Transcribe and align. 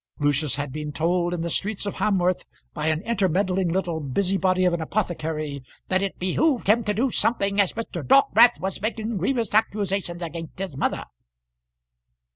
Lucius 0.17 0.55
had 0.55 0.71
been 0.71 0.91
told 0.91 1.31
in 1.31 1.41
the 1.41 1.49
streets 1.51 1.85
of 1.85 1.93
Hamworth 1.97 2.47
by 2.73 2.87
an 2.87 3.03
intermeddling 3.03 3.67
little 3.69 3.99
busybody 3.99 4.65
of 4.65 4.73
an 4.73 4.81
apothecary 4.81 5.63
that 5.89 6.01
it 6.01 6.17
behoved 6.17 6.65
him 6.65 6.83
to 6.85 6.93
do 6.95 7.11
something, 7.11 7.61
as 7.61 7.73
Mr. 7.73 8.01
Dockwrath 8.03 8.59
was 8.59 8.81
making 8.81 9.17
grievous 9.17 9.53
accusations 9.53 10.23
against 10.23 10.57
his 10.57 10.75
mother. 10.75 11.05